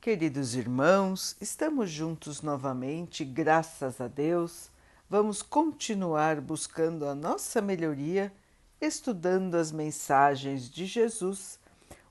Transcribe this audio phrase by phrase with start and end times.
[0.00, 4.70] Queridos irmãos, estamos juntos novamente, graças a Deus.
[5.10, 8.32] Vamos continuar buscando a nossa melhoria,
[8.80, 11.60] estudando as mensagens de Jesus,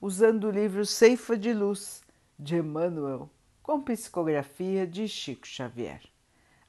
[0.00, 2.02] usando o livro Ceifa de Luz
[2.36, 3.30] de Emmanuel,
[3.62, 6.02] com psicografia de Chico Xavier.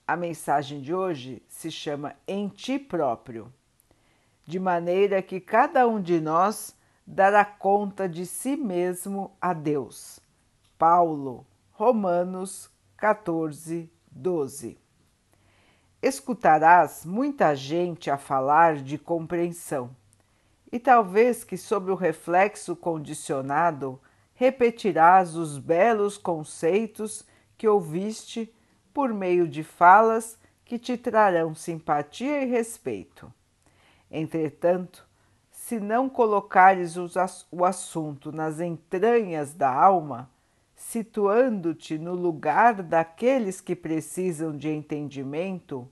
[0.06, 3.52] A mensagem de hoje se chama Em Ti Próprio,
[4.46, 6.76] de maneira que cada um de nós
[7.08, 10.22] dará conta de si mesmo a Deus
[10.78, 14.78] Paulo, Romanos 14, 12.
[16.04, 19.90] Escutarás muita gente a falar de compreensão,
[20.72, 24.00] e talvez que, sob o reflexo condicionado,
[24.36, 27.26] repetirás os belos conceitos
[27.58, 28.54] que ouviste
[28.94, 33.34] por meio de falas que te trarão simpatia e respeito.
[34.12, 35.08] Entretanto,
[35.50, 36.96] se não colocares
[37.52, 40.30] o assunto nas entranhas da alma,
[40.90, 45.86] situando-te no lugar daqueles que precisam de entendimento,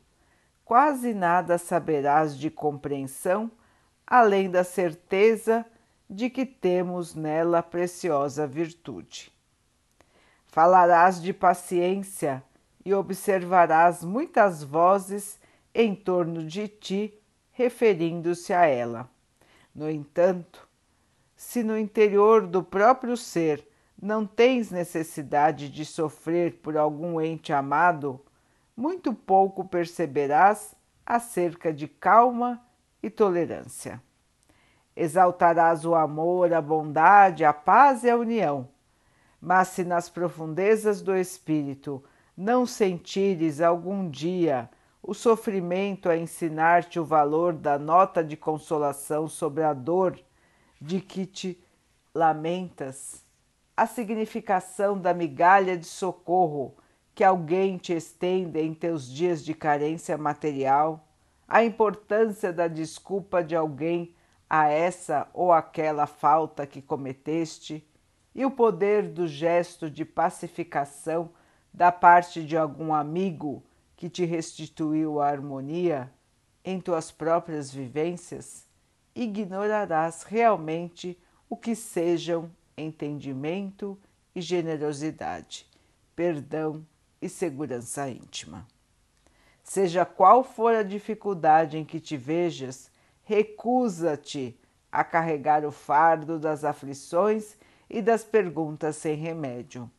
[0.63, 3.51] quase nada saberás de compreensão,
[4.07, 5.65] além da certeza
[6.09, 9.33] de que temos nela preciosa virtude.
[10.47, 12.41] Falarás de paciência
[12.85, 15.37] e observarás muitas vozes
[15.73, 17.19] em torno de ti
[17.51, 19.09] referindo-se a ela.
[19.75, 20.65] No entanto,
[21.35, 23.74] se no interior do próprio ser
[24.05, 28.23] não tens necessidade de sofrer por algum ente amado,
[28.77, 32.63] muito pouco perceberás acerca de calma
[33.01, 33.99] e tolerância.
[34.95, 38.69] Exaltarás o amor, a bondade, a paz e a união,
[39.41, 42.03] mas se nas profundezas do espírito
[42.37, 44.69] não sentires algum dia
[45.01, 50.19] o sofrimento a ensinar-te o valor da nota de consolação sobre a dor
[50.79, 51.59] de que te
[52.13, 53.24] lamentas,
[53.75, 56.75] a significação da migalha de socorro
[57.13, 61.07] que alguém te estende em teus dias de carência material,
[61.47, 64.15] a importância da desculpa de alguém
[64.49, 67.85] a essa ou aquela falta que cometeste
[68.33, 71.29] e o poder do gesto de pacificação
[71.73, 73.63] da parte de algum amigo
[73.95, 76.11] que te restituiu a harmonia
[76.63, 78.67] em tuas próprias vivências,
[79.13, 81.17] ignorarás realmente
[81.49, 83.97] o que sejam entendimento
[84.35, 85.65] e generosidade,
[86.15, 86.85] perdão
[87.21, 88.67] e segurança íntima.
[89.63, 92.91] Seja qual for a dificuldade em que te vejas,
[93.23, 94.59] recusa-te
[94.91, 97.57] a carregar o fardo das aflições
[97.89, 99.89] e das perguntas sem remédio.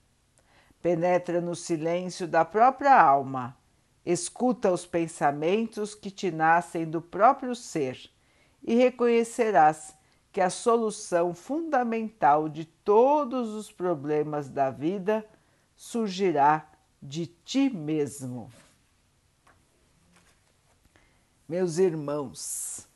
[0.80, 3.56] Penetra no silêncio da própria alma,
[4.04, 8.10] escuta os pensamentos que te nascem do próprio ser
[8.62, 9.95] e reconhecerás
[10.36, 15.26] que a solução fundamental de todos os problemas da vida
[15.74, 16.70] surgirá
[17.00, 18.52] de ti mesmo.
[21.48, 22.86] Meus irmãos,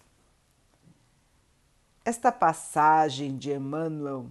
[2.05, 4.29] esta passagem de Emmanuel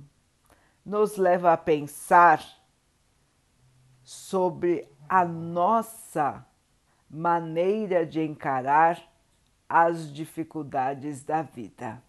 [0.85, 2.45] nos leva a pensar
[4.03, 6.45] sobre a nossa
[7.09, 9.01] maneira de encarar
[9.67, 12.07] as dificuldades da vida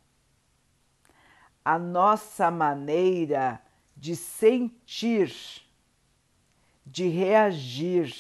[1.65, 3.61] a nossa maneira
[3.97, 5.35] de sentir,
[6.85, 8.15] de reagir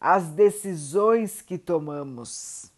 [0.00, 2.70] às decisões que tomamos.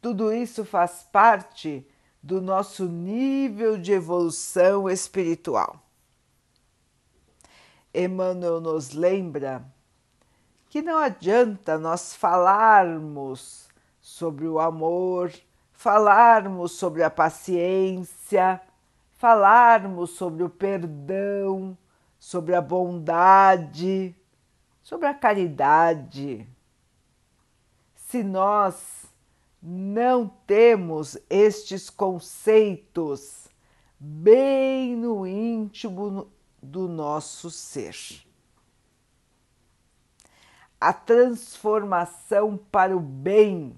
[0.00, 1.86] Tudo isso faz parte
[2.22, 5.80] do nosso nível de evolução espiritual.
[7.94, 9.64] Emmanuel nos lembra
[10.68, 13.68] que não adianta nós falarmos
[14.00, 15.32] sobre o amor,
[15.74, 18.60] falarmos sobre a paciência,
[19.12, 21.76] falarmos sobre o perdão,
[22.18, 24.14] sobre a bondade,
[24.82, 26.48] sobre a caridade.
[27.94, 29.06] Se nós
[29.60, 33.48] não temos estes conceitos
[33.98, 36.30] bem no íntimo
[36.62, 37.96] do nosso ser.
[40.78, 43.74] A transformação para o bem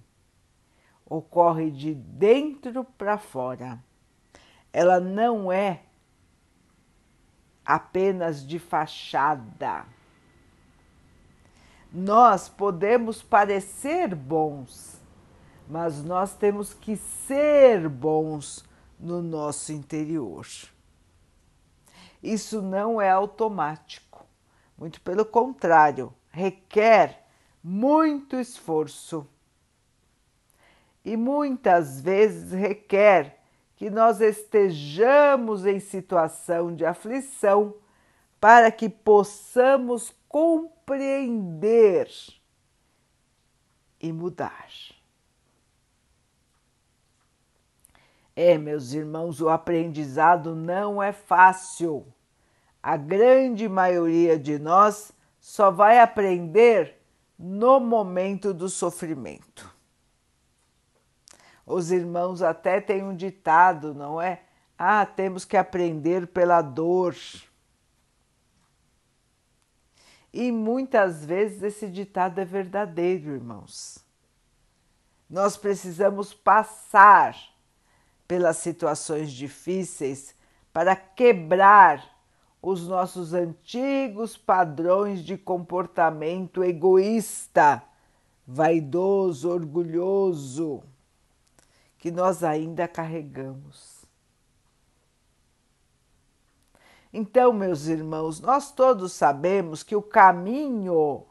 [1.08, 3.82] ocorre de dentro para fora.
[4.72, 5.82] Ela não é
[7.64, 9.86] apenas de fachada.
[11.92, 15.00] Nós podemos parecer bons,
[15.68, 18.64] mas nós temos que ser bons
[18.98, 20.46] no nosso interior.
[22.22, 24.26] Isso não é automático,
[24.76, 27.24] muito pelo contrário, requer
[27.62, 29.26] muito esforço
[31.06, 33.38] e muitas vezes requer
[33.76, 37.76] que nós estejamos em situação de aflição
[38.40, 42.10] para que possamos compreender
[44.00, 44.66] e mudar.
[48.34, 52.04] É, meus irmãos, o aprendizado não é fácil.
[52.82, 57.00] A grande maioria de nós só vai aprender
[57.38, 59.75] no momento do sofrimento.
[61.66, 64.42] Os irmãos até têm um ditado, não é?
[64.78, 67.16] Ah, temos que aprender pela dor.
[70.32, 73.98] E muitas vezes esse ditado é verdadeiro, irmãos.
[75.28, 77.36] Nós precisamos passar
[78.28, 80.36] pelas situações difíceis
[80.72, 82.16] para quebrar
[82.62, 87.82] os nossos antigos padrões de comportamento egoísta,
[88.46, 90.82] vaidoso, orgulhoso,
[91.98, 94.04] que nós ainda carregamos.
[97.12, 101.24] Então, meus irmãos, nós todos sabemos que o caminho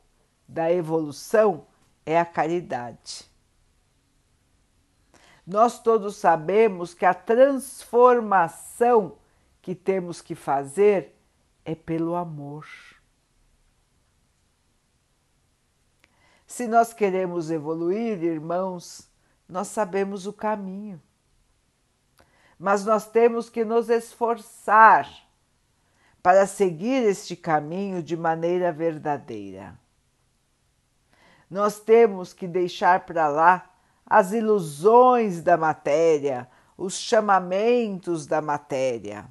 [0.48, 1.68] da evolução
[2.06, 3.30] é a caridade.
[5.46, 9.18] Nós todos sabemos que a transformação
[9.62, 11.16] que temos que fazer
[11.64, 12.66] é pelo amor.
[16.48, 19.08] Se nós queremos evoluir, irmãos,
[19.48, 21.02] nós sabemos o caminho.
[22.58, 25.10] Mas nós temos que nos esforçar
[26.24, 29.78] para seguir este caminho de maneira verdadeira.
[31.50, 33.70] Nós temos que deixar para lá
[34.06, 39.28] as ilusões da matéria, os chamamentos da matéria.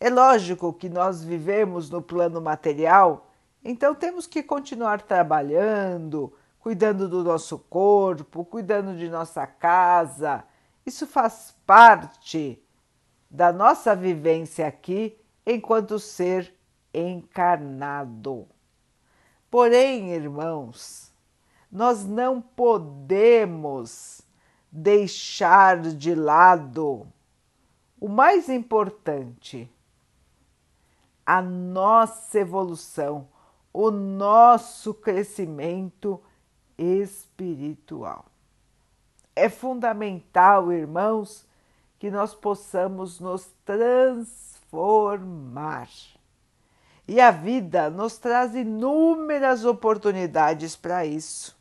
[0.00, 3.30] É lógico que nós vivemos no plano material,
[3.64, 10.44] então temos que continuar trabalhando, cuidando do nosso corpo, cuidando de nossa casa.
[10.86, 12.62] Isso faz parte
[13.28, 16.54] da nossa vivência aqui enquanto ser
[16.94, 18.46] encarnado.
[19.50, 21.12] Porém, irmãos,
[21.70, 24.22] nós não podemos
[24.70, 27.08] deixar de lado
[28.00, 29.68] o mais importante,
[31.26, 33.28] a nossa evolução,
[33.72, 36.22] o nosso crescimento
[36.76, 38.26] espiritual.
[39.34, 41.46] É fundamental, irmãos,
[41.98, 45.88] que nós possamos nos transformar.
[47.08, 51.56] E a vida nos traz inúmeras oportunidades para isso.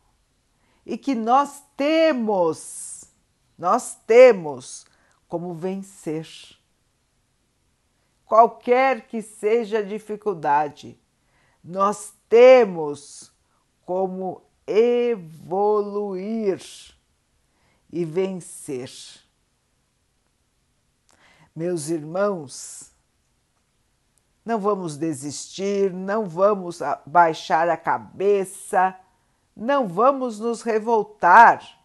[0.84, 3.04] e que nós temos,
[3.56, 4.84] nós temos
[5.28, 6.26] como vencer.
[8.26, 10.98] Qualquer que seja a dificuldade,
[11.62, 13.32] nós temos
[13.84, 16.60] como evoluir
[17.92, 18.90] e vencer.
[21.54, 22.92] Meus irmãos,
[24.44, 28.96] não vamos desistir, não vamos baixar a cabeça,
[29.54, 31.78] não vamos nos revoltar.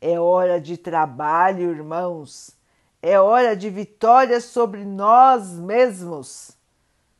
[0.00, 2.56] É hora de trabalho, irmãos,
[3.02, 6.52] é hora de vitória sobre nós mesmos,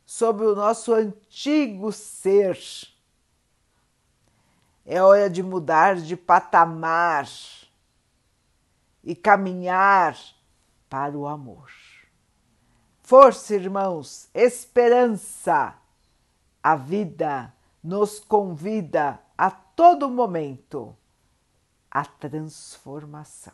[0.05, 2.59] sobre o nosso antigo ser.
[4.85, 7.27] É hora de mudar de patamar
[9.03, 10.17] e caminhar
[10.89, 11.80] para o amor.
[13.11, 15.75] Força, irmãos, esperança.
[16.63, 17.53] A vida
[17.83, 20.95] nos convida a todo momento
[21.91, 23.51] à transformação.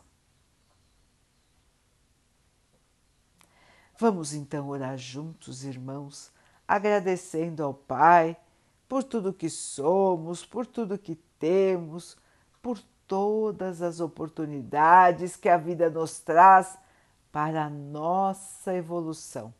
[3.97, 6.31] Vamos então orar juntos, irmãos,
[6.67, 8.37] agradecendo ao Pai
[8.87, 12.15] por tudo que somos, por tudo que temos,
[12.61, 16.77] por todas as oportunidades que a vida nos traz
[17.37, 19.53] para a nossa evolução,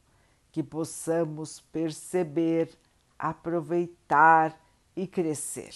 [0.52, 2.76] que possamos perceber,
[3.20, 4.60] aproveitar
[4.96, 5.70] e crescer.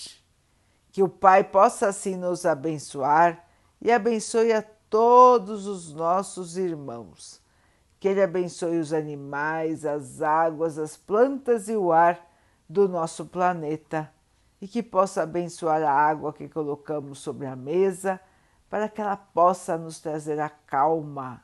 [0.92, 3.46] Que o Pai possa assim nos abençoar
[3.80, 7.40] e abençoe a todos os nossos irmãos
[8.00, 12.20] que Ele abençoe os animais, as águas, as plantas e o ar
[12.68, 14.12] do nosso planeta
[14.60, 18.20] e que possa abençoar a água que colocamos sobre a mesa
[18.72, 21.44] para que ela possa nos trazer a calma